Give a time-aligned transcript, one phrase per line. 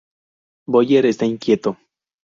[0.65, 1.77] Boyer está inquieto.